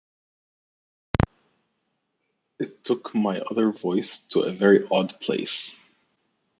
[2.59, 5.91] It took my other voice to a very odd place.